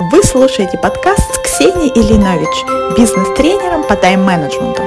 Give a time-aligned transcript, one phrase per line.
[0.00, 4.82] Вы слушаете подкаст с Ксенией Ильинович, бизнес-тренером по тайм-менеджменту.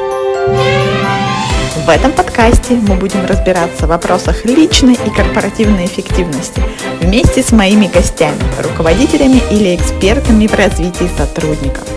[1.86, 6.62] В этом подкасте мы будем разбираться в вопросах личной и корпоративной эффективности
[7.00, 11.88] вместе с моими гостями, руководителями или экспертами в развитии сотрудников.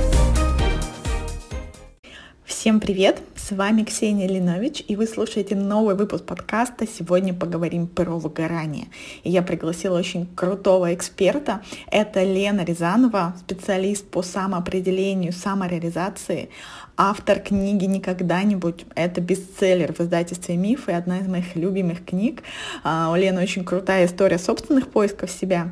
[2.45, 3.19] Всем привет!
[3.51, 6.87] С вами Ксения Линович, и вы слушаете новый выпуск подкаста.
[6.87, 8.87] Сегодня поговорим про выгорание.
[9.25, 11.61] И я пригласила очень крутого эксперта.
[11.91, 16.51] Это Лена Рязанова, специалист по самоопределению, самореализации
[17.03, 18.85] автор книги «Не когда-нибудь».
[18.95, 22.43] Это бестселлер в издательстве «Миф» и одна из моих любимых книг.
[22.85, 25.71] А, у Лены очень крутая история собственных поисков себя.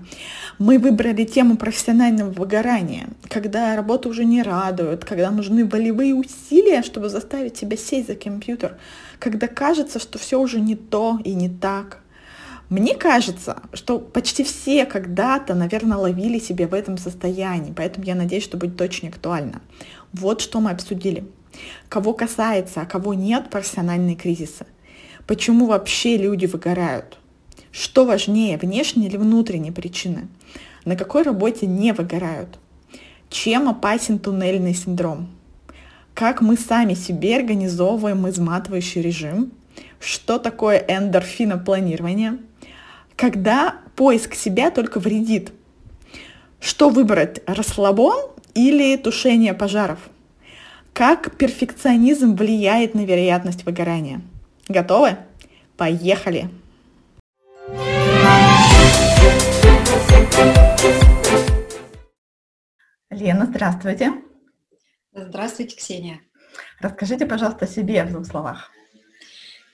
[0.58, 7.10] Мы выбрали тему профессионального выгорания, когда работа уже не радует, когда нужны волевые усилия, чтобы
[7.10, 8.78] заставить себя сесть за компьютер,
[9.18, 11.98] когда кажется, что все уже не то и не так.
[12.70, 18.44] Мне кажется, что почти все когда-то, наверное, ловили себя в этом состоянии, поэтому я надеюсь,
[18.44, 19.62] что будет очень актуально.
[20.12, 21.24] Вот что мы обсудили.
[21.88, 24.66] Кого касается, а кого нет профессиональные кризисы.
[25.26, 27.18] Почему вообще люди выгорают?
[27.70, 30.28] Что важнее, внешние или внутренние причины?
[30.84, 32.58] На какой работе не выгорают?
[33.28, 35.28] Чем опасен туннельный синдром?
[36.14, 39.52] Как мы сами себе организовываем изматывающий режим?
[40.00, 42.38] Что такое эндорфинопланирование?
[43.16, 45.52] Когда поиск себя только вредит?
[46.60, 50.00] Что выбрать, расслабон или тушение пожаров.
[50.92, 54.20] Как перфекционизм влияет на вероятность выгорания?
[54.66, 55.16] Готовы?
[55.76, 56.50] Поехали!
[63.10, 64.12] Лена, здравствуйте.
[65.12, 66.20] Здравствуйте, Ксения.
[66.80, 68.72] Расскажите, пожалуйста, о себе в двух словах.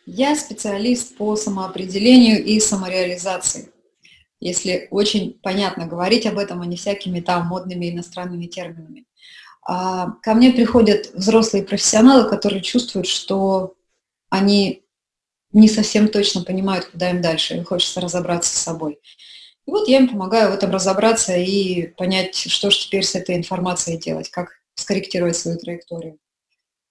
[0.05, 3.73] Я специалист по самоопределению и самореализации
[4.45, 9.06] если очень понятно говорить об этом, а не всякими там модными иностранными терминами.
[9.67, 13.75] А, ко мне приходят взрослые профессионалы, которые чувствуют, что
[14.28, 14.84] они
[15.53, 19.00] не совсем точно понимают, куда им дальше, и хочется разобраться с собой.
[19.66, 23.37] И вот я им помогаю в этом разобраться и понять, что же теперь с этой
[23.37, 26.19] информацией делать, как скорректировать свою траекторию.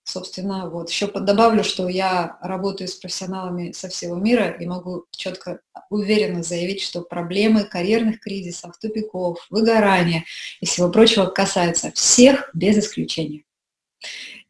[0.05, 5.61] Собственно, вот еще добавлю, что я работаю с профессионалами со всего мира и могу четко,
[5.89, 10.25] уверенно заявить, что проблемы карьерных кризисов, тупиков, выгорания
[10.59, 13.43] и всего прочего касаются всех без исключения.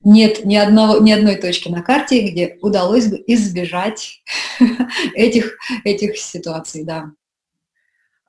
[0.03, 4.21] Нет ни, одного, ни одной точки на карте, где удалось бы избежать
[5.13, 7.11] этих, этих ситуаций, да.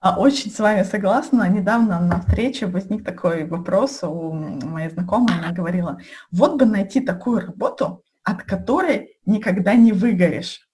[0.05, 1.49] А, очень с вами согласна.
[1.49, 5.33] Недавно на встрече возник такой вопрос у моей знакомой.
[5.39, 5.99] Она говорила,
[6.31, 10.69] вот бы найти такую работу, от которой никогда не выгоришь.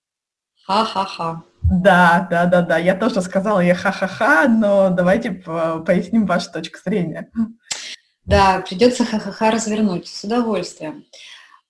[0.64, 1.44] Ха-ха-ха.
[1.62, 2.76] Да, да, да, да.
[2.78, 7.30] Я тоже сказала ей ха-ха-ха, но давайте поясним вашу точку зрения.
[8.24, 11.04] Да, придется ха-ха-ха развернуть с удовольствием.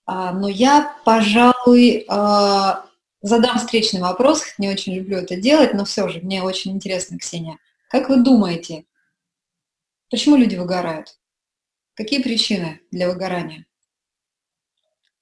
[0.06, 2.86] А, но я, пожалуй, а,
[3.22, 7.58] задам встречный вопрос, не очень люблю это делать, но все же мне очень интересно, Ксения.
[7.88, 8.84] Как вы думаете,
[10.10, 11.18] почему люди выгорают?
[11.94, 13.66] Какие причины для выгорания?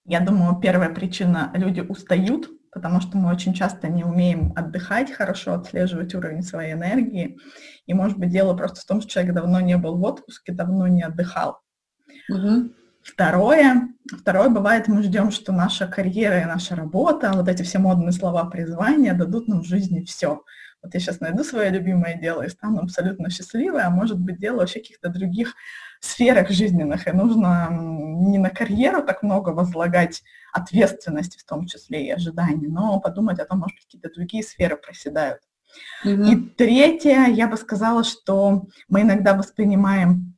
[0.05, 5.55] Я думаю, первая причина– люди устают, потому что мы очень часто не умеем отдыхать, хорошо
[5.55, 7.39] отслеживать уровень своей энергии.
[7.87, 10.87] И, может быть, дело просто в том, что человек давно не был в отпуске, давно
[10.87, 11.61] не отдыхал.
[12.31, 12.71] Угу.
[13.09, 13.89] Второе,
[14.21, 18.45] второе бывает, мы ждем, что наша карьера и наша работа, вот эти все модные слова
[18.45, 20.43] призвания дадут нам в жизни все.
[20.83, 24.59] Вот я сейчас найду свое любимое дело и стану абсолютно счастливой, а может быть дело
[24.59, 25.55] вообще каких-то других
[26.01, 32.11] сферах жизненных, и нужно не на карьеру так много возлагать ответственности, в том числе и
[32.11, 35.41] ожиданий, но подумать о том, может, какие-то другие сферы проседают.
[36.05, 36.31] Mm-hmm.
[36.31, 40.38] И третье, я бы сказала, что мы иногда воспринимаем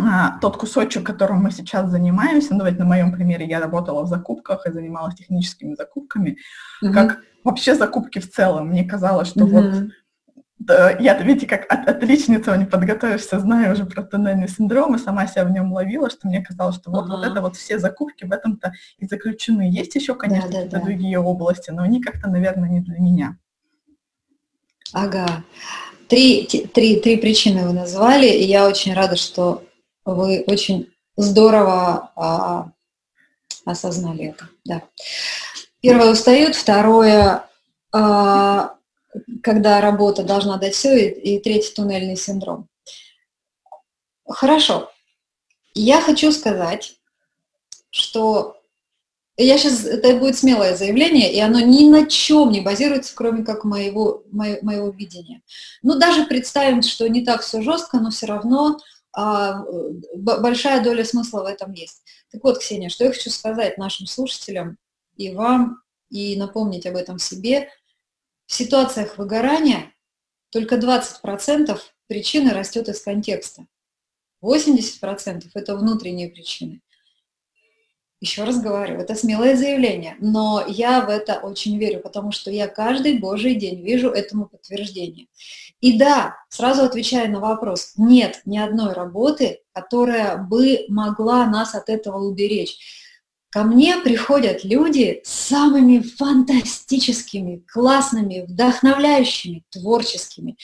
[0.00, 4.08] а, тот кусочек, которым мы сейчас занимаемся, ну, вот на моем примере я работала в
[4.08, 6.38] закупках и занималась техническими закупками,
[6.82, 6.92] mm-hmm.
[6.92, 8.68] как вообще закупки в целом.
[8.68, 9.70] Мне казалось, что mm-hmm.
[9.72, 9.90] вот
[10.58, 15.26] да, я, видите, как от, отличница, не подготовишься, знаю уже про тоннельный синдром, и сама
[15.26, 17.16] себя в нем ловила, что мне казалось, что вот, uh-huh.
[17.16, 19.70] вот это вот все закупки в этом-то и заключены.
[19.70, 20.84] Есть еще, конечно, да, да, какие-то да.
[20.84, 23.38] другие области, но они как-то, наверное, не для меня.
[24.92, 25.44] Ага.
[26.08, 29.62] Три, три, три причины вы назвали, и я очень рада, что
[30.14, 32.70] вы очень здорово а,
[33.64, 34.48] осознали это.
[34.64, 34.82] Да.
[35.80, 37.48] Первое устают, второе,
[37.92, 38.74] а,
[39.42, 42.68] когда работа должна дать все, и, и третий туннельный синдром.
[44.26, 44.90] Хорошо.
[45.74, 46.96] Я хочу сказать,
[47.90, 48.58] что
[49.40, 53.62] я сейчас, это будет смелое заявление, и оно ни на чем не базируется, кроме как
[53.62, 55.42] моего, моего, моего видения.
[55.82, 58.78] Ну, даже представим, что не так все жестко, но все равно
[59.20, 59.64] а,
[60.14, 62.04] большая доля смысла в этом есть.
[62.30, 64.78] Так вот, Ксения, что я хочу сказать нашим слушателям
[65.16, 67.68] и вам, и напомнить об этом себе.
[68.46, 69.92] В ситуациях выгорания
[70.50, 71.76] только 20%
[72.06, 73.66] причины растет из контекста.
[74.40, 76.80] 80% это внутренние причины.
[78.20, 82.68] Еще раз говорю, это смелое заявление, но я в это очень верю, потому что я
[82.68, 85.26] каждый божий день вижу этому подтверждение.
[85.80, 91.88] И да, сразу отвечая на вопрос, нет ни одной работы, которая бы могла нас от
[91.88, 92.78] этого уберечь.
[93.50, 100.58] Ко мне приходят люди с самыми фантастическими, классными, вдохновляющими, творческими,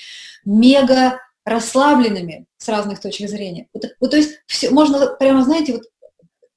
[0.44, 3.68] мега расслабленными с разных точек зрения.
[3.72, 5.82] Вот, вот, то есть все, можно прямо, знаете, вот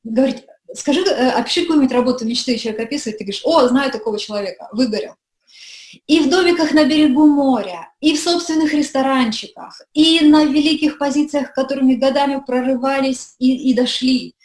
[0.04, 4.68] говорить, скажи, э, опиши какую-нибудь работу мечты, человек описывает, ты говоришь, о, знаю такого человека,
[4.72, 5.16] выгорел.
[6.06, 11.96] И в домиках на берегу моря, и в собственных ресторанчиках, и на великих позициях, которыми
[11.96, 14.36] годами прорывались и, и дошли.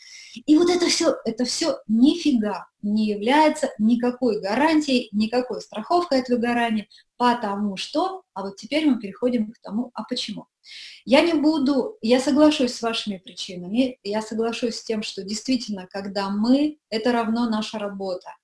[0.47, 6.89] И вот это все, это все нифига не является никакой гарантией, никакой страховкой от выгорания,
[7.17, 10.47] потому что, а вот теперь мы переходим к тому, а почему.
[11.05, 16.31] Я не буду, я соглашусь с вашими причинами, я соглашусь с тем, что действительно, когда
[16.31, 18.35] мы, это равно наша работа,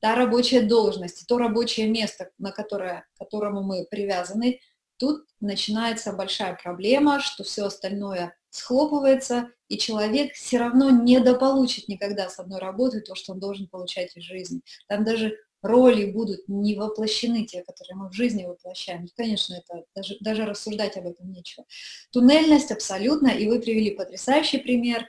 [0.00, 4.60] та рабочая должность, то рабочее место, на которое, к которому мы привязаны,
[4.98, 12.38] тут начинается большая проблема, что все остальное схлопывается, и человек все равно недополучит никогда с
[12.38, 14.62] одной работы то, что он должен получать из жизни.
[14.88, 19.08] Там даже роли будут не воплощены, те, которые мы в жизни воплощаем.
[19.16, 21.66] Конечно, это даже, даже рассуждать об этом нечего.
[22.12, 25.06] Туннельность абсолютно, и вы привели потрясающий пример.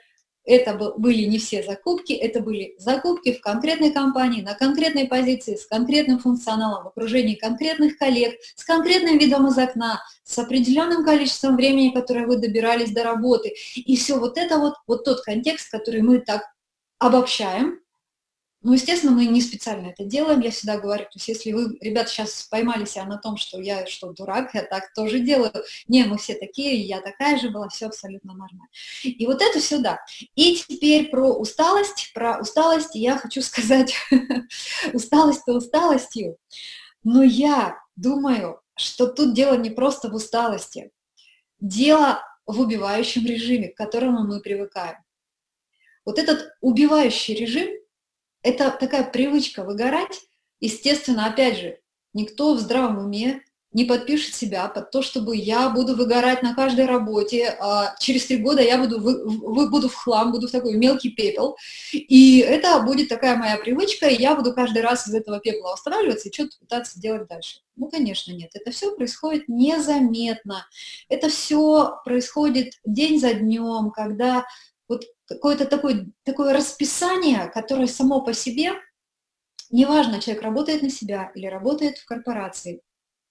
[0.47, 5.67] Это были не все закупки, это были закупки в конкретной компании, на конкретной позиции, с
[5.67, 11.91] конкретным функционалом, в окружении конкретных коллег, с конкретным видом из окна, с определенным количеством времени,
[11.91, 13.55] которое вы добирались до работы.
[13.75, 16.44] И все вот это вот, вот тот контекст, который мы так
[16.97, 17.81] обобщаем,
[18.62, 22.09] ну, естественно, мы не специально это делаем, я всегда говорю, то есть если вы, ребята,
[22.09, 25.54] сейчас поймали себя на том, что я что, дурак, я так тоже делаю,
[25.88, 28.68] не, мы все такие, я такая же была, все абсолютно нормально.
[29.04, 30.00] И вот это все, да.
[30.36, 33.94] И теперь про усталость, про усталость я хочу сказать,
[34.94, 36.38] усталость-то усталостью,
[37.04, 40.92] но я думаю, что тут дело не просто в усталости,
[41.59, 44.98] дело в убивающем режиме, к которому мы привыкаем.
[46.06, 47.69] Вот этот убивающий режим–
[48.47, 50.21] это такая привычка выгорать.
[50.59, 51.79] Естественно, опять же,
[52.13, 53.41] никто в здравом уме
[53.73, 58.38] не подпишет себя под то, чтобы я буду выгорать на каждой работе, а через три
[58.38, 61.57] года я буду, вы, вы, буду в хлам, буду в такой мелкий пепел,
[61.91, 66.29] и это будет такая моя привычка, и я буду каждый раз из этого пепла восстанавливаться
[66.29, 67.59] и что-то пытаться делать дальше.
[67.75, 68.51] Ну, конечно, нет.
[68.53, 70.65] Это все происходит незаметно.
[71.09, 74.45] Это все происходит день за днем, когда
[74.88, 78.74] вот какое-то такое, такое расписание, которое само по себе,
[79.69, 82.81] неважно, человек работает на себя или работает в корпорации,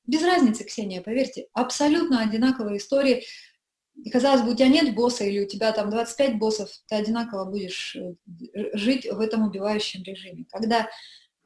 [0.06, 3.25] без разницы, Ксения, поверьте, абсолютно одинаковые истории.
[3.96, 7.44] И, казалось бы, у тебя нет босса или у тебя там 25 боссов, ты одинаково
[7.44, 8.14] будешь э,
[8.75, 10.44] жить в этом убивающем режиме.
[10.50, 10.88] Когда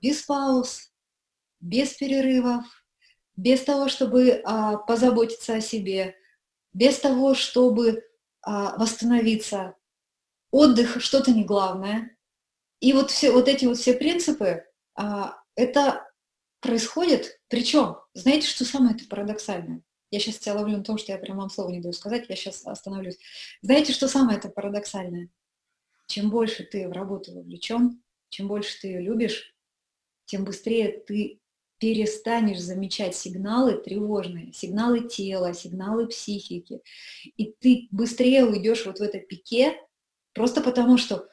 [0.03, 0.91] без пауз,
[1.61, 2.65] без перерывов,
[3.37, 6.17] без того, чтобы а, позаботиться о себе,
[6.73, 8.05] без того, чтобы
[8.43, 9.75] а, восстановиться,
[10.51, 12.17] отдых что-то не главное.
[12.81, 14.65] И вот все вот эти вот все принципы,
[14.95, 16.07] а, это
[16.61, 19.83] происходит, причем, знаете, что самое это парадоксальное?
[20.11, 22.37] Я сейчас тебя ловлю на том, что я прям вам слово не даю сказать, я
[22.37, 23.19] сейчас остановлюсь.
[23.63, 25.29] Знаете, что самое это парадоксальное?
[26.09, 29.55] Чем больше ты в работу вовлечен, чем больше ты ее любишь,
[30.25, 31.41] тем быстрее ты
[31.79, 36.81] перестанешь замечать сигналы тревожные, сигналы тела, сигналы психики,
[37.37, 39.77] и ты быстрее уйдешь вот в это пике,
[40.35, 41.27] Просто потому что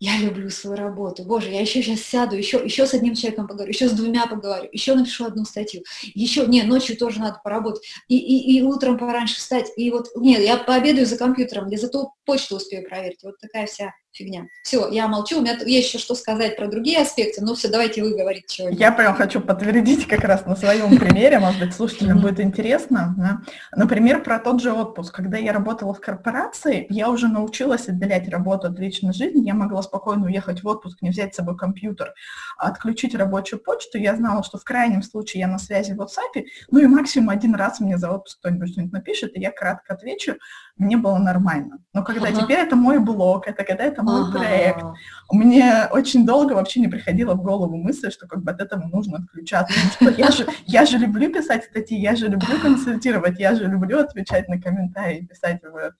[0.00, 1.24] я люблю свою работу.
[1.24, 4.68] Боже, я еще сейчас сяду, еще, еще с одним человеком поговорю, еще с двумя поговорю,
[4.72, 5.82] еще напишу одну статью,
[6.14, 10.40] еще, не, ночью тоже надо поработать, и, и, и утром пораньше встать, и вот, нет,
[10.40, 13.22] я пообедаю за компьютером, я зато почту успею проверить.
[13.22, 14.48] Вот такая вся фигня.
[14.62, 18.02] Все, я молчу, у меня есть еще что сказать про другие аспекты, но все, давайте
[18.02, 22.20] вы говорите чего Я прям хочу подтвердить как раз на своем примере, может быть, слушателям
[22.20, 23.42] будет интересно.
[23.72, 25.14] Например, про тот же отпуск.
[25.14, 29.82] Когда я работала в корпорации, я уже научилась отделять работу от личной жизни, я могла
[29.82, 32.14] спокойно уехать в отпуск, не взять с собой компьютер,
[32.58, 36.80] отключить рабочую почту, я знала, что в крайнем случае я на связи в WhatsApp, ну
[36.80, 40.36] и максимум один раз мне за отпуск кто-нибудь что-нибудь напишет, и я кратко отвечу,
[40.80, 41.78] мне было нормально.
[41.92, 42.40] Но когда ага.
[42.40, 44.38] теперь это мой блог, это когда это мой ага.
[44.38, 44.84] проект,
[45.30, 49.18] мне очень долго вообще не приходила в голову мысль, что как бы от этого нужно
[49.18, 49.78] отключаться.
[49.92, 53.98] Что я, же, я же люблю писать статьи, я же люблю консультировать, я же люблю
[53.98, 55.94] отвечать на комментарии, писать в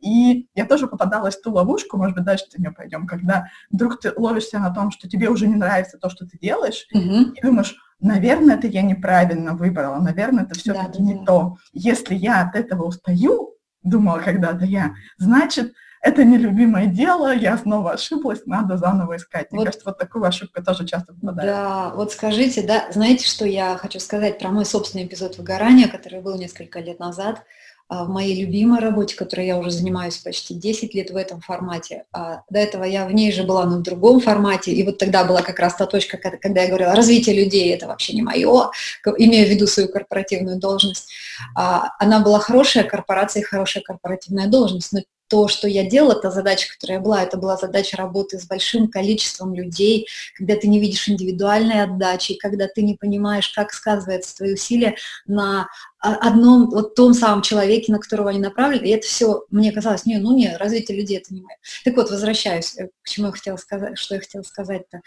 [0.00, 4.00] И я тоже попадалась в ту ловушку, может быть, дальше в нее пойдем, когда вдруг
[4.00, 7.32] ты ловишься на том, что тебе уже не нравится то, что ты делаешь, угу.
[7.34, 11.24] и думаешь, наверное, это я неправильно выбрала, наверное, это все-таки да, да, не да.
[11.24, 11.56] то.
[11.72, 13.53] Если я от этого устаю,
[13.84, 15.74] думала когда-то я, значит,
[16.04, 19.50] это нелюбимое дело, я снова ошиблась, надо заново искать.
[19.50, 21.50] Мне вот, кажется, вот такую ошибку тоже часто попадает.
[21.50, 26.20] Да, вот скажите, да, знаете, что я хочу сказать про мой собственный эпизод выгорания, который
[26.20, 27.42] был несколько лет назад
[27.88, 32.04] а, в моей любимой работе, которой я уже занимаюсь почти 10 лет в этом формате.
[32.12, 35.24] А до этого я в ней же была, но в другом формате, и вот тогда
[35.24, 38.70] была как раз та точка, когда я говорила, развитие людей– это вообще не мое,
[39.16, 41.10] имея в виду свою корпоративную должность.
[41.56, 45.00] А, она была хорошая корпорация, хорошая корпоративная должность, но
[45.34, 49.52] то, что я делала, та задача, которая была, это была задача работы с большим количеством
[49.52, 54.94] людей, когда ты не видишь индивидуальной отдачи, когда ты не понимаешь, как сказывается твои усилия
[55.26, 55.66] на
[55.98, 60.18] одном, вот том самом человеке, на которого они направлены, и это все, мне казалось, не,
[60.18, 61.56] ну не, развитие людей это не мое.
[61.84, 65.00] Так вот, возвращаюсь, э, к чему я хотела сказать, что я хотела сказать-то.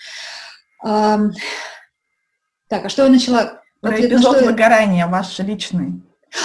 [2.67, 3.61] Так, а что я начала?
[3.79, 6.01] Про эпизод выгорания ваш личный.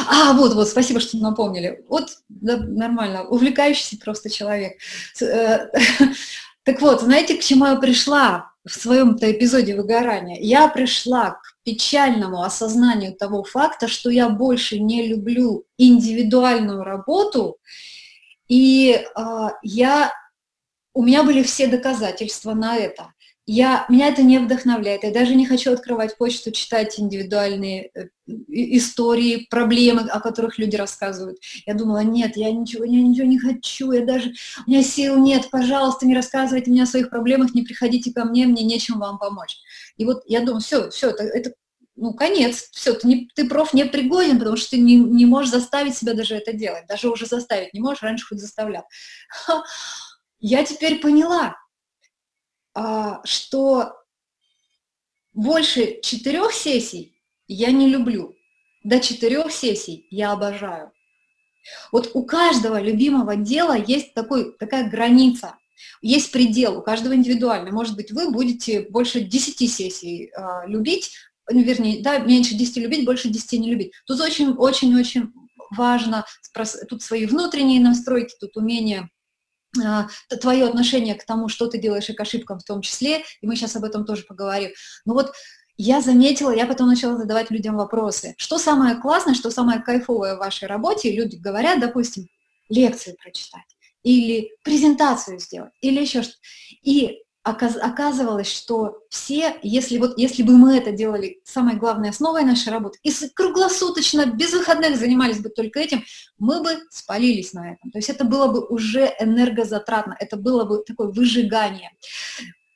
[0.08, 1.84] А, вот, вот, спасибо, что напомнили.
[1.88, 4.78] Вот, да, нормально, увлекающийся просто человек.
[5.20, 5.68] Э,
[6.64, 10.40] так вот, знаете, к чему я пришла в своем-то эпизоде выгорания?
[10.40, 17.58] Я пришла к печальному осознанию того факта, что я больше не люблю индивидуальную работу,
[18.48, 20.12] и э, я,
[20.94, 23.12] у меня были все доказательства на это
[23.44, 25.02] я, меня это не вдохновляет.
[25.02, 28.06] Я даже не хочу открывать почту, читать индивидуальные э,
[28.48, 31.38] истории, проблемы, о которых люди рассказывают.
[31.66, 34.32] Я думала, нет, я ничего, я ничего не хочу, я даже,
[34.64, 38.46] у меня сил нет, пожалуйста, не рассказывайте мне о своих проблемах, не приходите ко мне,
[38.46, 39.58] мне нечем вам помочь.
[39.96, 41.52] И вот я думаю, все, все, это, это
[41.96, 45.50] ну, конец, все, ты, не, ты проф не пригоден, потому что ты не, не можешь
[45.50, 48.84] заставить себя даже это делать, даже уже заставить не можешь, раньше хоть заставлял.
[50.44, 51.54] Я теперь поняла,
[53.24, 53.92] что
[55.32, 58.34] больше четырех сессий я не люблю,
[58.84, 60.92] до четырех сессий я обожаю.
[61.92, 65.56] Вот у каждого любимого дела есть такой, такая граница,
[66.00, 67.70] есть предел, у каждого индивидуально.
[67.70, 71.12] Может быть, вы будете больше 10 сессий э, любить,
[71.50, 73.92] вернее, да, меньше 10 любить, больше 10 не любить.
[74.06, 75.32] Тут очень-очень-очень
[75.70, 76.24] важно,
[76.88, 79.06] тут свои внутренние настройки, тут умение а,
[80.40, 83.56] твое отношение к тому, что ты делаешь и к ошибкам в том числе, и мы
[83.56, 84.70] сейчас об этом тоже поговорим.
[85.04, 85.32] Но вот
[85.76, 88.34] я заметила, я потом начала задавать людям вопросы.
[88.36, 91.10] Что самое классное, что самое кайфовое в вашей работе?
[91.10, 92.28] Люди говорят, допустим,
[92.68, 96.38] лекцию прочитать, или презентацию сделать, или еще что-то.
[96.82, 102.72] И оказывалось, что все, если, вот, если бы мы это делали самой главной основой нашей
[102.72, 106.04] работы, и круглосуточно, без выходных занимались бы только этим,
[106.38, 107.90] мы бы спалились на этом.
[107.90, 111.90] То есть это было бы уже энергозатратно, это было бы такое выжигание.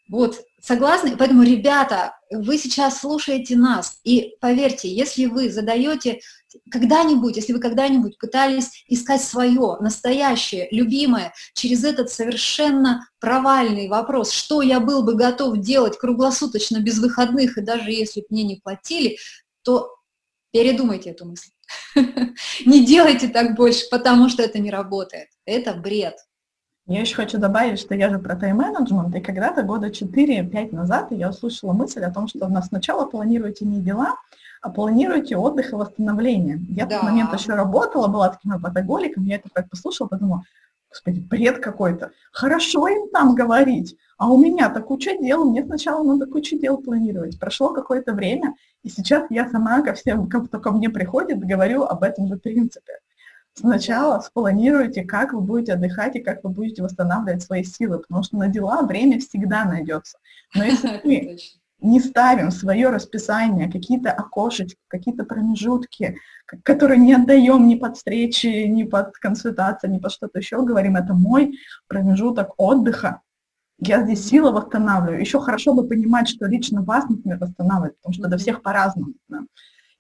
[0.08, 1.16] Вот, согласны?
[1.16, 6.20] Поэтому, ребята, вы сейчас слушаете нас, и поверьте, если вы задаете
[6.70, 14.62] когда-нибудь, если вы когда-нибудь пытались искать свое, настоящее, любимое, через этот совершенно провальный вопрос, что
[14.62, 19.18] я был бы готов делать круглосуточно, без выходных, и даже если бы мне не платили,
[19.62, 19.90] то
[20.52, 21.50] передумайте эту мысль.
[22.64, 25.26] Не делайте так больше, потому что это не работает.
[25.44, 26.14] Это бред.
[26.86, 31.30] Я еще хочу добавить, что я же про тайм-менеджмент, и когда-то года 4-5 назад я
[31.30, 34.14] услышала мысль о том, что сначала планируйте не дела,
[34.66, 36.58] а планируете отдых и восстановление.
[36.70, 36.96] Я да.
[36.96, 40.42] в тот момент еще работала, была таким апатоголиком, я это так послушала, подумала,
[40.90, 42.11] господи, бред какой-то.
[42.32, 47.38] Хорошо им там говорить, а у меня-то куча дел, мне сначала надо кучу дел планировать.
[47.38, 52.02] Прошло какое-то время, и сейчас я сама ко всем, кто ко мне приходит, говорю об
[52.02, 52.94] этом же принципе.
[53.54, 58.37] Сначала спланируйте, как вы будете отдыхать и как вы будете восстанавливать свои силы, потому что
[58.37, 60.18] на дела время всегда найдется.
[60.56, 61.38] Но если вы
[61.80, 66.16] не ставим свое расписание, какие-то окошечки, какие-то промежутки,
[66.62, 71.12] которые не отдаем ни под встречи, ни под консультации, ни под что-то еще, говорим, это
[71.14, 73.21] мой промежуток отдыха,
[73.78, 75.21] я здесь силы восстанавливаю.
[75.21, 79.14] Еще хорошо бы понимать, что лично вас, например, восстанавливает, потому что до всех по-разному.
[79.28, 79.40] Да?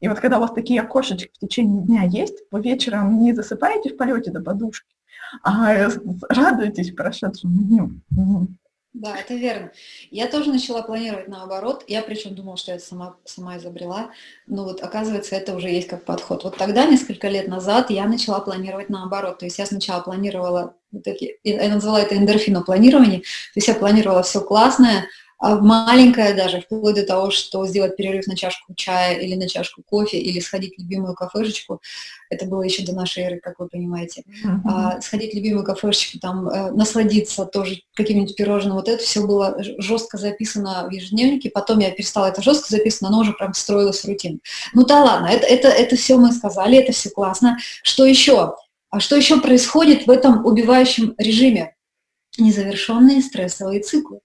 [0.00, 3.90] И вот когда у вас такие окошечки в течение дня есть, вы вечером не засыпаете
[3.90, 4.94] в полете до подушки,
[5.42, 5.88] а
[6.28, 7.90] радуетесь прошедшему дню.
[8.98, 9.72] Да, это верно.
[10.10, 11.84] Я тоже начала планировать наоборот.
[11.86, 14.10] Я причем думала, что я сама, сама изобрела.
[14.46, 16.44] Но вот оказывается, это уже есть как подход.
[16.44, 19.38] Вот тогда, несколько лет назад, я начала планировать наоборот.
[19.38, 23.18] То есть я сначала планировала, вот эти, я назвала это эндорфинопланирование.
[23.20, 25.08] То есть я планировала все классное,
[25.38, 29.82] а маленькая даже, вплоть до того, что сделать перерыв на чашку чая или на чашку
[29.82, 31.82] кофе, или сходить в любимую кафешечку,
[32.30, 34.60] это было еще до нашей эры, как вы понимаете, mm-hmm.
[34.64, 39.56] а, сходить в любимую кафешечку, там, э, насладиться тоже каким-нибудь пирожным, вот это все было
[39.58, 44.08] жестко записано в ежедневнике, потом я перестала это жестко записано, оно уже прям строилось в
[44.08, 44.38] рутину.
[44.72, 47.58] Ну да ладно, это, это, это все мы сказали, это все классно.
[47.82, 48.56] Что еще?
[48.88, 51.74] А что еще происходит в этом убивающем режиме?
[52.38, 54.20] Незавершенные стрессовые циклы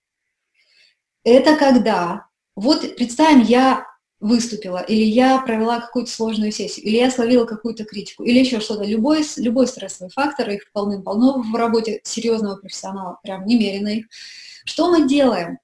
[1.24, 3.86] это когда, вот представим, я
[4.20, 8.84] выступила, или я провела какую-то сложную сессию, или я словила какую-то критику, или еще что-то.
[8.84, 14.06] Любой, любой стрессовый фактор, их полным-полно в работе серьезного профессионала, прям немерено их.
[14.64, 15.58] Что мы делаем?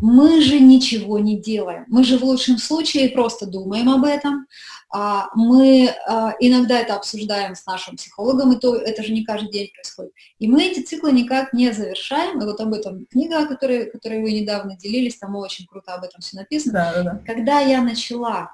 [0.00, 1.84] Мы же ничего не делаем.
[1.88, 4.46] Мы же в лучшем случае просто думаем об этом.
[4.88, 9.50] А, мы а, иногда это обсуждаем с нашим психологом, и то это же не каждый
[9.50, 10.12] день происходит.
[10.38, 12.40] И мы эти циклы никак не завершаем.
[12.40, 16.20] И вот об этом книга, которой, которой вы недавно делились, там очень круто об этом
[16.20, 16.72] все написано.
[16.72, 17.22] Да, да, да.
[17.26, 18.52] Когда я начала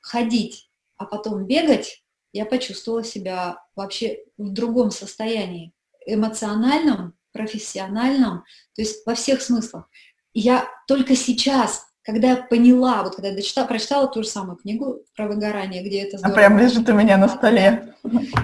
[0.00, 5.72] ходить, а потом бегать, я почувствовала себя вообще в другом состоянии,
[6.06, 8.44] эмоциональном, профессиональном,
[8.74, 9.88] то есть во всех смыслах
[10.34, 15.02] я только сейчас, когда я поняла, вот когда я дочитала, прочитала ту же самую книгу
[15.14, 16.34] про выгорание, где это здорово.
[16.34, 17.94] А прям лежит у меня на столе.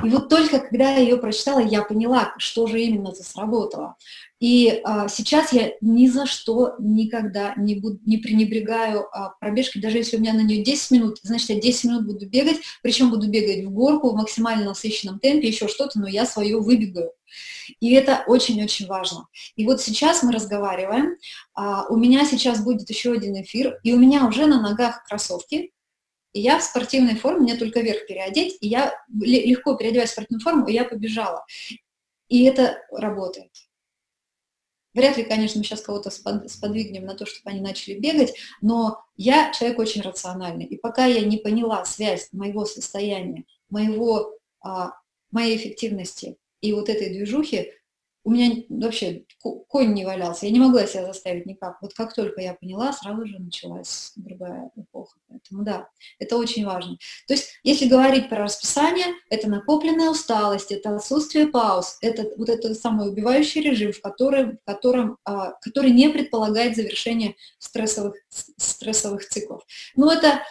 [0.04, 3.96] И вот только когда я ее прочитала, я поняла, что же именно это сработало.
[4.44, 9.96] И а, сейчас я ни за что никогда не, буду, не пренебрегаю а, пробежкой, даже
[9.96, 13.26] если у меня на нее 10 минут, значит, я 10 минут буду бегать, причем буду
[13.30, 17.12] бегать в горку в максимально насыщенном темпе, еще что-то, но я свое выбегаю.
[17.80, 19.28] И это очень-очень важно.
[19.56, 21.16] И вот сейчас мы разговариваем,
[21.54, 25.72] а, у меня сейчас будет еще один эфир, и у меня уже на ногах кроссовки,
[26.34, 30.42] и я в спортивной форме, мне только верх переодеть, и я легко переодеваюсь в спортивную
[30.42, 31.46] форму, и я побежала.
[32.28, 33.50] И это работает.
[34.94, 39.52] Вряд ли, конечно, мы сейчас кого-то сподвигнем на то, чтобы они начали бегать, но я
[39.52, 40.64] человек очень рациональный.
[40.64, 44.92] И пока я не поняла связь моего состояния, моего, а,
[45.32, 47.72] моей эффективности и вот этой движухи,
[48.22, 49.24] у меня вообще
[49.68, 51.82] конь не валялся, я не могла себя заставить никак.
[51.82, 55.18] Вот как только я поняла, сразу же началась другая эпоха.
[55.54, 55.88] Поэтому да,
[56.18, 56.96] это очень важно.
[57.26, 62.78] То есть, если говорить про расписание, это накопленная усталость, это отсутствие пауз, это вот этот
[62.78, 69.62] самый убивающий режим, в котором, в котором, а, который не предполагает завершение стрессовых, стрессовых циклов.
[69.96, 70.42] Но это,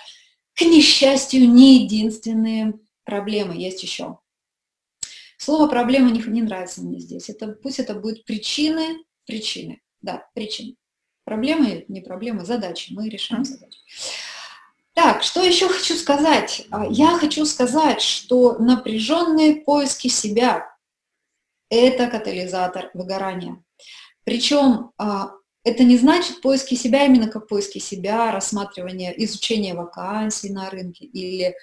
[0.56, 4.20] к несчастью, не единственные проблемы, есть еще.
[5.38, 7.30] Слово проблема не, не нравится мне здесь.
[7.30, 10.78] Это, пусть это будет причины, причины, да, причины.
[11.26, 12.94] Проблемы, не проблемы, задачи.
[12.94, 13.80] Мы решаем задачи.
[14.94, 16.68] Так, что еще хочу сказать?
[16.70, 20.72] А, я хочу сказать, что напряженные поиски себя–
[21.70, 23.64] это катализатор выгорания.
[24.24, 25.32] Причем а,
[25.64, 31.56] это не значит поиски себя именно как поиски себя, рассматривание, изучение вакансий на рынке или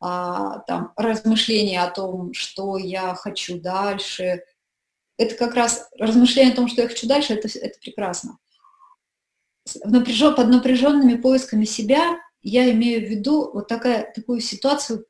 [0.00, 4.42] а, там, размышления о том, что я хочу дальше.
[5.18, 8.38] Это как раз размышление о том, что я хочу дальше, это, это прекрасно.
[9.84, 15.06] Напряжен, под напряженными поисками себя я имею в виду вот такая, такую ситуацию,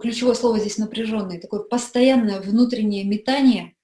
[0.00, 3.74] ключевое слово здесь напряженное, такое постоянное внутреннее метание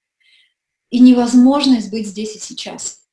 [0.89, 3.07] и невозможность быть здесь и сейчас.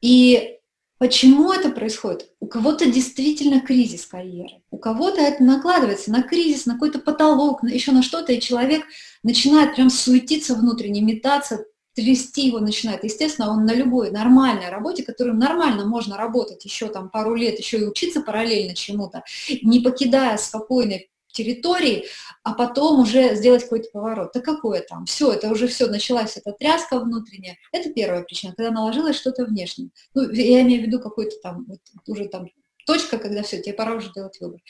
[0.00, 0.56] И
[0.98, 2.30] Почему это происходит?
[2.40, 7.68] У кого-то действительно кризис карьеры, у кого-то это накладывается на кризис, на какой-то потолок, на
[7.68, 8.82] еще на что-то, и человек
[9.22, 13.02] начинает прям суетиться внутренне, метаться, трясти его начинает.
[13.02, 17.78] Естественно, он на любой нормальной работе, которую нормально можно работать еще там пару лет, еще
[17.78, 19.24] и учиться параллельно чему-то,
[19.62, 22.06] не покидая спокойной территории,
[22.44, 24.30] а потом уже сделать какой-то поворот.
[24.34, 25.06] Да какое там?
[25.06, 27.56] Все, это уже все, началась эта тряска внутренняя.
[27.72, 29.90] Это первая причина, когда наложилось что-то внешнее.
[30.14, 32.48] Ну, я имею в виду какой-то там, вот, уже там
[32.86, 34.60] точка, когда все, тебе пора уже делать выбор.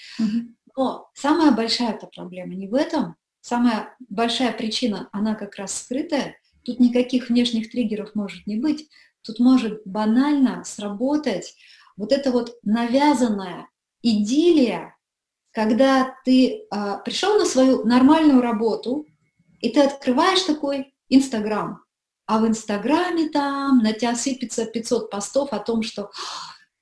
[0.76, 3.16] Но самая большая эта проблема не в этом.
[3.40, 6.36] Самая большая причина, она как раз скрытая.
[6.66, 8.88] Тут никаких внешних триггеров может не быть.
[9.22, 11.55] Тут может банально сработать
[11.96, 13.68] вот эта вот навязанная
[14.02, 14.96] идиллия
[15.57, 19.07] когда ты а, пришел на свою нормальную работу,
[19.61, 21.83] и ты открываешь такой Инстаграм,
[22.26, 26.11] а в Инстаграме там на тебя сыпется 500 постов о том, что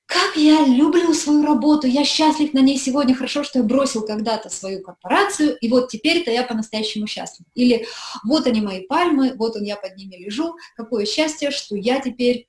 [0.05, 4.49] как я люблю свою работу, я счастлив на ней сегодня, хорошо, что я бросил когда-то
[4.49, 7.47] свою корпорацию, и вот теперь-то я по-настоящему счастлив.
[7.55, 7.87] Или
[8.23, 12.47] вот они мои пальмы, вот он я под ними лежу, какое счастье, что я теперь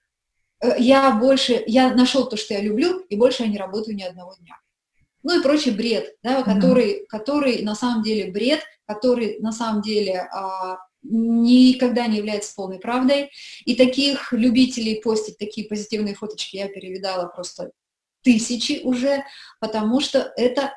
[0.60, 4.02] э, я больше, я нашел то, что я люблю, и больше я не работаю ни
[4.02, 4.58] одного дня.
[5.22, 7.06] Ну и прочий бред, да, который, mm-hmm.
[7.08, 10.78] который на самом деле бред, который на самом деле а,
[11.10, 13.30] никогда не является полной правдой.
[13.64, 17.70] И таких любителей постить такие позитивные фоточки я перевидала просто
[18.22, 19.24] тысячи уже,
[19.60, 20.72] потому что это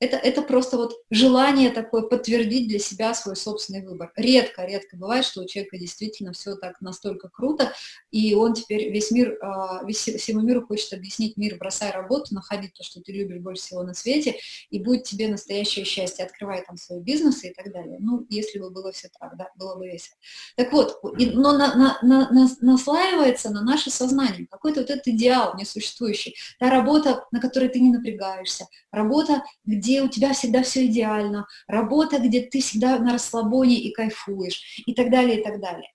[0.00, 4.12] это, это просто вот желание такое подтвердить для себя свой собственный выбор.
[4.16, 7.72] Редко, редко бывает, что у человека действительно все так настолько круто,
[8.10, 12.74] и он теперь весь мир, а, весь, всему миру хочет объяснить мир, бросай работу, находить
[12.74, 14.36] то, что ты любишь больше всего на свете,
[14.70, 17.96] и будет тебе настоящее счастье, открывай там свой бизнес и так далее.
[18.00, 20.16] Ну, если бы было все так, да, было бы весело.
[20.56, 25.06] Так вот, и, но на, на, на, на, наслаивается на наше сознание какой-то вот этот
[25.08, 30.64] идеал несуществующий, та работа, на которой ты не напрягаешься, работа, где где у тебя всегда
[30.64, 35.60] все идеально, работа, где ты всегда на расслабоне и кайфуешь, и так далее, и так
[35.60, 35.88] далее.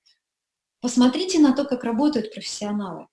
[0.79, 3.07] Посмотрите на то, как работают профессионалы.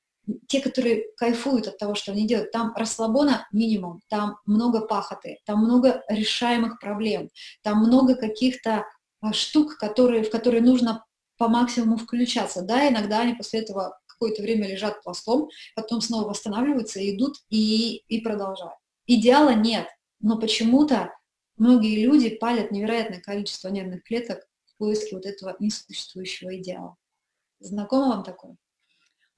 [0.46, 5.64] Те, которые кайфуют от того, что они делают, там расслабона минимум, там много пахоты, там
[5.64, 7.28] много решаемых проблем,
[7.62, 8.86] там много каких-то
[9.20, 11.04] а, штук, которые, в которые нужно
[11.38, 12.62] по максимуму включаться.
[12.62, 18.20] Да, иногда они после этого какое-то время лежат пластом, потом снова восстанавливаются, идут и, и
[18.20, 18.78] продолжают.
[19.06, 19.88] Идеала нет
[20.20, 21.12] но почему-то
[21.56, 26.96] многие люди палят невероятное количество нервных клеток в поиске вот этого несуществующего идеала.
[27.60, 28.56] Знакомо вам такое?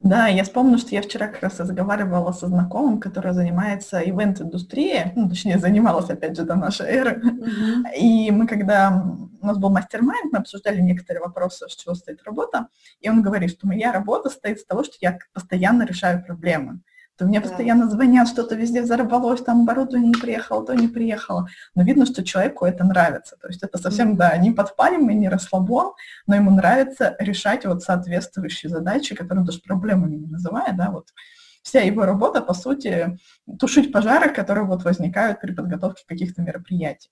[0.00, 5.28] Да, я вспомнила, что я вчера как раз разговаривала со знакомым, который занимается ивент-индустрией, ну,
[5.28, 7.20] точнее, занималась, опять же, до нашей эры.
[7.22, 7.94] Uh-huh.
[7.98, 9.04] И мы, когда
[9.42, 12.68] у нас был мастер-майнд, мы обсуждали некоторые вопросы, с чего стоит работа,
[13.00, 16.80] и он говорит, что моя работа стоит с того, что я постоянно решаю проблемы
[17.20, 17.48] то мне да.
[17.48, 21.48] постоянно звонят, что-то везде взорвалось, там оборудование не приехало, то не приехало.
[21.74, 23.36] Но видно, что человеку это нравится.
[23.36, 25.92] То есть это совсем, да, не подпалим и не расслабон,
[26.26, 31.08] но ему нравится решать вот соответствующие задачи, которые он даже проблемами не называет, да, вот
[31.62, 33.18] вся его работа, по сути,
[33.58, 37.10] тушить пожары, которые вот возникают при подготовке каких-то мероприятий.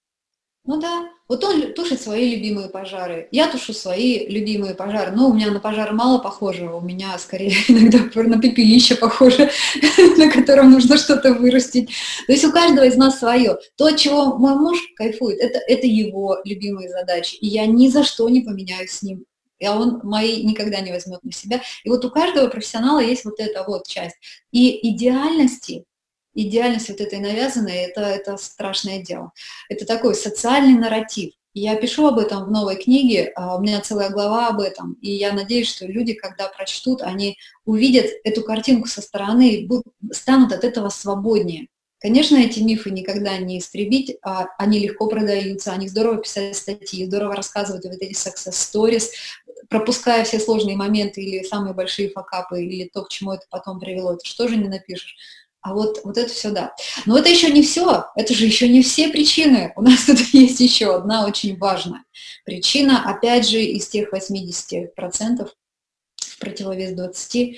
[0.69, 5.13] Ну да, вот он тушит свои любимые пожары, я тушу свои любимые пожары.
[5.13, 9.51] Но у меня на пожар мало похоже, у меня скорее иногда на пепелище похоже,
[10.19, 11.89] на котором нужно что-то вырастить.
[12.27, 13.57] То есть у каждого из нас свое.
[13.77, 17.37] То, чего мой муж кайфует, это, это его любимые задачи.
[17.37, 19.25] И я ни за что не поменяюсь с ним
[19.67, 21.63] а он мои никогда не возьмет на себя.
[21.83, 24.17] И вот у каждого профессионала есть вот эта вот часть.
[24.53, 25.85] И идеальности
[26.43, 29.33] идеальность вот этой навязанной, это, это страшное дело.
[29.69, 31.33] Это такой социальный нарратив.
[31.55, 35.11] Я пишу об этом в новой книге, а у меня целая глава об этом, и
[35.11, 39.69] я надеюсь, что люди, когда прочтут, они увидят эту картинку со стороны и
[40.13, 41.67] станут от этого свободнее.
[42.01, 47.35] Конечно, эти мифы никогда не истребить, а они легко продаются, они здорово писали статьи, здорово
[47.35, 49.09] рассказывают вот эти success stories,
[49.69, 54.13] пропуская все сложные моменты или самые большие факапы, или то, к чему это потом привело,
[54.13, 55.17] это что же не напишешь.
[55.61, 56.75] А вот, вот это все да.
[57.05, 59.73] Но это еще не все, это же еще не все причины.
[59.77, 62.05] У нас тут есть еще одна очень важная
[62.45, 64.91] причина, опять же, из тех 80%
[66.17, 67.57] в противовес 20%.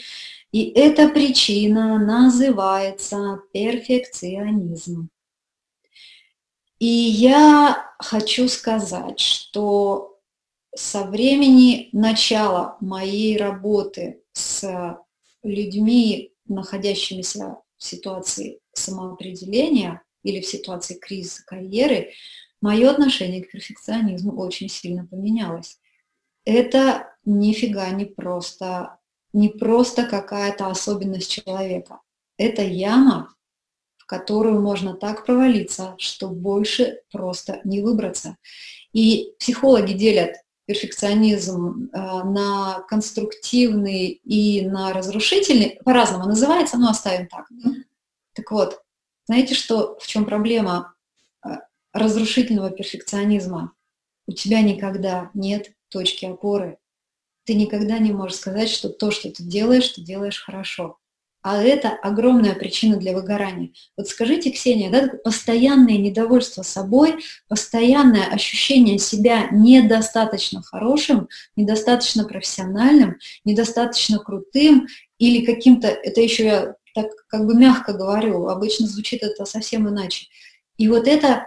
[0.53, 5.09] И эта причина называется перфекционизм.
[6.81, 10.19] И я хочу сказать, что
[10.75, 14.99] со времени начала моей работы с
[15.45, 22.13] людьми, находящимися в ситуации самоопределения или в ситуации кризиса карьеры,
[22.61, 25.79] мое отношение к перфекционизму очень сильно поменялось.
[26.45, 28.99] Это нифига не просто,
[29.33, 32.01] не просто какая-то особенность человека.
[32.37, 33.35] Это яма,
[33.97, 38.37] в которую можно так провалиться, что больше просто не выбраться.
[38.93, 40.37] И психологи делят
[40.71, 47.49] перфекционизм э, на конструктивный и на разрушительный, по-разному называется, но оставим так.
[48.35, 48.81] Так вот,
[49.27, 50.95] знаете, что, в чем проблема
[51.45, 51.49] э,
[51.93, 53.73] разрушительного перфекционизма?
[54.29, 56.79] У тебя никогда нет точки опоры.
[57.47, 61.00] Ты никогда не можешь сказать, что то, что ты делаешь, ты делаешь хорошо.
[61.43, 63.71] А это огромная причина для выгорания.
[63.97, 74.19] Вот скажите, Ксения, да, постоянное недовольство собой, постоянное ощущение себя недостаточно хорошим, недостаточно профессиональным, недостаточно
[74.19, 74.87] крутым
[75.19, 80.27] или каким-то, это еще я так как бы мягко говорю, обычно звучит это совсем иначе.
[80.77, 81.47] И вот это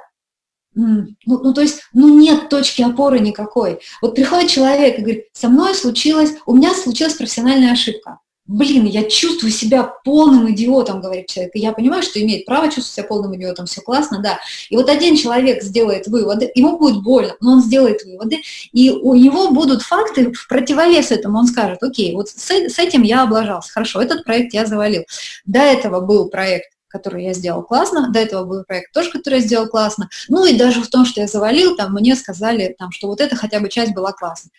[0.75, 3.79] ну, ну, то есть, ну, нет точки опоры никакой.
[4.01, 8.19] Вот приходит человек и говорит, со мной случилась, у меня случилась профессиональная ошибка.
[8.45, 11.56] Блин, я чувствую себя полным идиотом, говорит человек.
[11.56, 14.39] И я понимаю, что имеет право чувствовать себя полным идиотом, все классно, да.
[14.69, 18.41] И вот один человек сделает выводы, ему будет больно, но он сделает выводы,
[18.73, 21.39] и у него будут факты в противовес этому.
[21.39, 25.03] Он скажет, окей, вот с, с этим я облажался, хорошо, этот проект я завалил.
[25.45, 29.45] До этого был проект который я сделал классно, до этого был проект тоже, который я
[29.45, 33.08] сделал классно, ну и даже в том, что я завалил, там мне сказали, там, что
[33.08, 34.51] вот эта хотя бы часть была классной.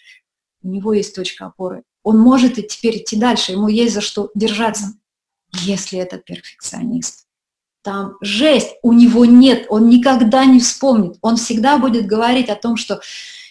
[0.61, 4.31] У него есть точка опоры, он может и теперь идти дальше, ему есть за что
[4.37, 4.95] держаться,
[5.53, 7.27] если это перфекционист.
[7.83, 12.77] Там жесть, у него нет, он никогда не вспомнит, он всегда будет говорить о том,
[12.77, 13.01] что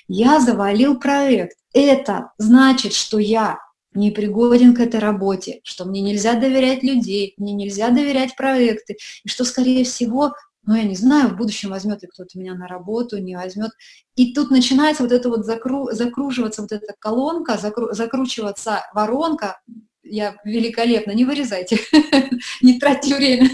[0.08, 3.60] я завалил проект, это значит, что я
[3.94, 9.30] не пригоден к этой работе, что мне нельзя доверять людей, мне нельзя доверять проекты, и
[9.30, 10.34] что, скорее всего,
[10.66, 13.72] ну, я не знаю, в будущем возьмет ли кто-то меня на работу, не возьмет.
[14.16, 19.60] И тут начинается вот это вот закру, закруживаться вот эта колонка, закру, закручиваться воронка,
[20.04, 21.80] я великолепно, не вырезайте,
[22.62, 23.50] не тратьте время,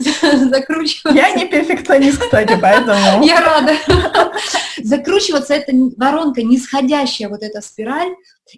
[0.50, 1.18] закручиваться.
[1.18, 3.24] Я не перфекционист, кстати, поэтому...
[3.24, 3.74] Я рада.
[4.82, 8.14] Закручиваться это воронка, нисходящая вот эта спираль,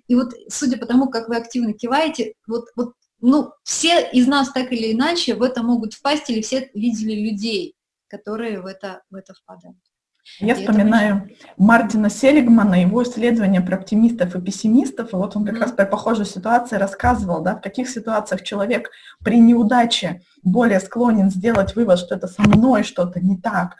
[0.09, 4.50] и вот судя по тому, как вы активно киваете, вот, вот ну, все из нас
[4.53, 7.74] так или иначе в это могут впасть, или все видели людей,
[8.11, 9.79] которые в это, в это впадают.
[10.38, 11.37] Я и вспоминаю очень...
[11.57, 15.61] Мартина Селигмана, его исследования про оптимистов и пессимистов, и вот он как mm-hmm.
[15.61, 18.90] раз про похожую ситуацию рассказывал, да, в каких ситуациях человек
[19.25, 23.77] при неудаче более склонен сделать вывод, что это со мной что-то не так,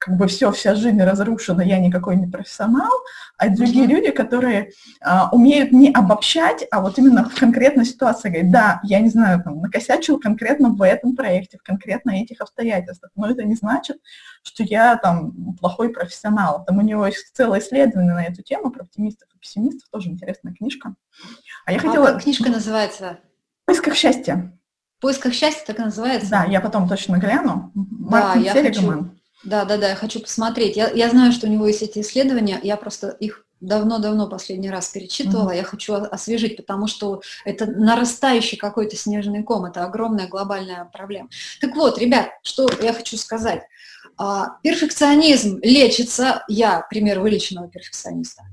[0.00, 2.90] как бы все, вся жизнь разрушена, я никакой не профессионал,
[3.36, 3.88] а другие mm-hmm.
[3.88, 4.70] люди, которые
[5.02, 9.42] а, умеют не обобщать, а вот именно в конкретной ситуации говорить, да, я не знаю,
[9.44, 13.98] там, накосячил конкретно в этом проекте, в конкретно этих обстоятельствах, но это не значит,
[14.42, 16.64] что я там плохой профессионал.
[16.64, 20.54] Там у него есть целое исследование на эту тему про оптимистов и пессимистов, тоже интересная
[20.54, 20.94] книжка.
[21.66, 22.06] А я а хотела...
[22.06, 23.18] Как книжка называется?
[23.64, 24.58] В поисках счастья.
[24.96, 26.30] В поисках счастья так и называется?
[26.30, 27.70] Да, я потом точно гляну.
[27.74, 28.98] Да, Мартин я Селигман.
[29.04, 30.76] хочу да, да, да, я хочу посмотреть.
[30.76, 34.88] Я, я знаю, что у него есть эти исследования, я просто их давно-давно последний раз
[34.88, 35.56] перечитывала, mm-hmm.
[35.56, 41.28] я хочу освежить, потому что это нарастающий какой-то снежный ком, это огромная глобальная проблема.
[41.60, 43.62] Так вот, ребят, что я хочу сказать.
[44.16, 48.44] А, перфекционизм лечится, я пример вылеченного перфекциониста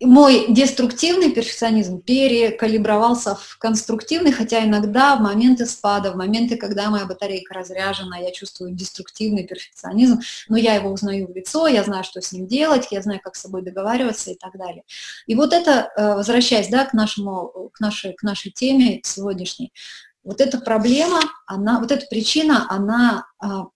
[0.00, 7.04] мой деструктивный перфекционизм перекалибровался в конструктивный, хотя иногда в моменты спада, в моменты, когда моя
[7.04, 12.20] батарейка разряжена, я чувствую деструктивный перфекционизм, но я его узнаю в лицо, я знаю, что
[12.20, 14.84] с ним делать, я знаю, как с собой договариваться и так далее.
[15.26, 19.72] И вот это, э, возвращаясь да, к, нашему, к, нашей, к нашей теме сегодняшней,
[20.22, 23.66] вот эта проблема, она, вот эта причина, она а,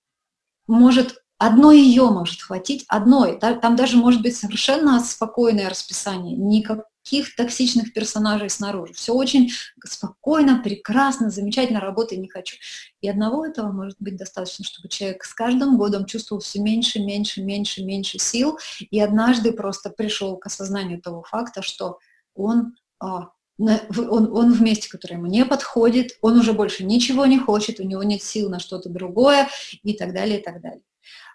[0.67, 3.37] может Одной ее может хватить, одной.
[3.37, 8.93] Там даже может быть совершенно спокойное расписание, никаких токсичных персонажей снаружи.
[8.93, 9.51] Все очень
[9.85, 12.55] спокойно, прекрасно, замечательно, работы не хочу.
[13.01, 17.43] И одного этого может быть достаточно, чтобы человек с каждым годом чувствовал все меньше, меньше,
[17.43, 21.99] меньше, меньше сил, и однажды просто пришел к осознанию того факта, что
[22.37, 27.41] он а, он, он в месте, которое ему не подходит, он уже больше ничего не
[27.41, 29.49] хочет, у него нет сил на что-то другое
[29.83, 30.83] и так далее, и так далее.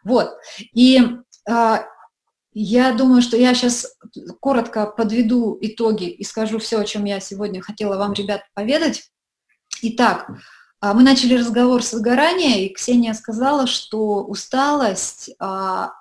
[0.03, 0.31] Вот.
[0.73, 1.01] И
[1.49, 1.77] э,
[2.59, 3.85] я думаю, что я сейчас
[4.39, 9.11] коротко подведу итоги и скажу все, о чем я сегодня хотела вам, ребят, поведать.
[9.83, 10.27] Итак,
[10.79, 15.91] а, мы начали разговор с выгорания, и Ксения сказала, что усталость, а,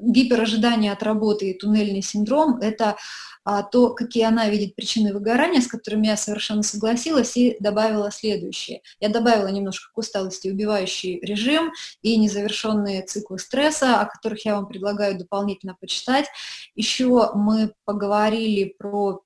[0.00, 2.96] гиперожидание от работы и туннельный синдром– это
[3.44, 8.82] а, то, какие она видит причины выгорания, с которыми я совершенно согласилась, и добавила следующее.
[9.00, 11.72] Я добавила немножко к усталости убивающий режим
[12.02, 16.26] и незавершенные циклы стресса, о которых я вам предлагаю дополнительно почитать.
[16.74, 19.22] Еще мы поговорили про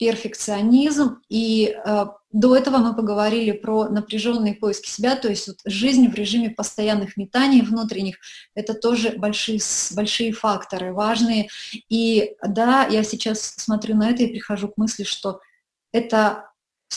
[0.00, 6.08] перфекционизм, и э, до этого мы поговорили про напряженные поиски себя, то есть вот жизнь
[6.08, 8.16] в режиме постоянных метаний внутренних,
[8.54, 9.60] это тоже большие,
[9.94, 11.50] большие факторы, важные.
[11.90, 15.40] И да, я сейчас смотрю на это и прихожу к мысли, что
[15.92, 16.46] это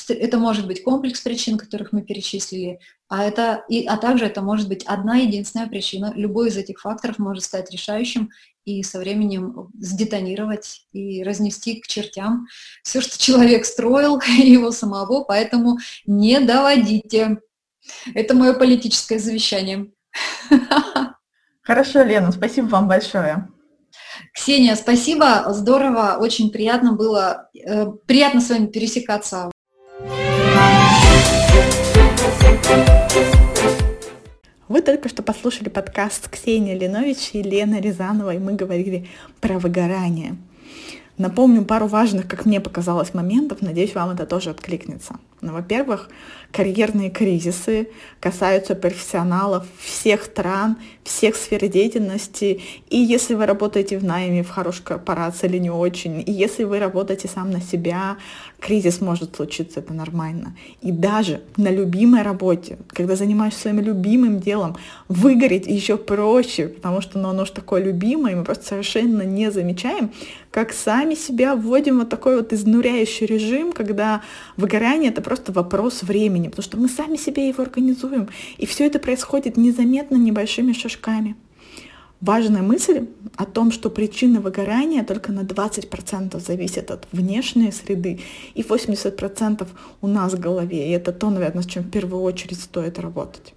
[0.10, 2.80] это может быть комплекс причин, которых мы перечислили,
[3.14, 6.12] а, это, и, а также это может быть одна единственная причина.
[6.16, 8.32] Любой из этих факторов может стать решающим
[8.66, 12.48] и со временем сдетонировать и разнести к чертям
[12.82, 17.38] все, что человек строил, его самого, поэтому не доводите.
[18.16, 19.92] Это мое политическое завещание.
[21.62, 23.48] Хорошо, Лена, спасибо вам большое.
[24.34, 29.52] Ксения, спасибо, здорово, очень приятно было, э, приятно с вами пересекаться
[34.68, 38.40] Вы только что послушали подкаст Ксении Ленович и Лены Рязановой.
[38.40, 39.08] Мы говорили
[39.40, 40.36] про выгорание.
[41.18, 43.62] Напомню пару важных, как мне показалось, моментов.
[43.62, 45.16] Надеюсь, вам это тоже откликнется.
[45.42, 46.10] Ну, во-первых,
[46.54, 47.90] карьерные кризисы
[48.20, 52.62] касаются профессионалов всех стран, всех сфер деятельности.
[52.90, 56.78] И если вы работаете в найме, в хорошей корпорации или не очень, и если вы
[56.78, 58.18] работаете сам на себя,
[58.60, 60.56] кризис может случиться, это нормально.
[60.82, 64.78] И даже на любимой работе, когда занимаешься своим любимым делом,
[65.10, 70.12] выгореть еще проще, потому что ну, оно же такое любимое, мы просто совершенно не замечаем,
[70.54, 74.22] как сами себя вводим вот такой вот изнуряющий режим, когда
[74.56, 78.30] выгорание это просто вопрос времени, потому что мы сами себе его организуем.
[78.60, 81.36] И все это происходит незаметно небольшими шажками.
[82.22, 88.20] Важная мысль о том, что причина выгорания только на 20% зависит от внешней среды,
[88.54, 89.68] и 80%
[90.02, 90.88] у нас в голове.
[90.88, 93.56] И это то, наверное, с чем в первую очередь стоит работать.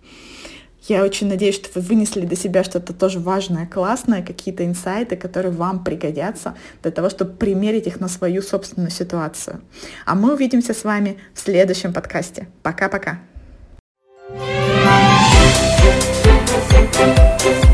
[0.88, 5.52] Я очень надеюсь, что вы вынесли для себя что-то тоже важное, классное, какие-то инсайты, которые
[5.52, 9.60] вам пригодятся для того, чтобы примерить их на свою собственную ситуацию.
[10.04, 12.48] А мы увидимся с вами в следующем подкасте.
[12.62, 13.20] Пока-пока.
[16.96, 17.65] thank you